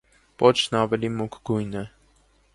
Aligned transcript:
Պոչն 0.43 0.77
ավելի 0.79 1.13
մուգ 1.19 1.39
գույն 1.51 1.79
է։ 1.85 1.87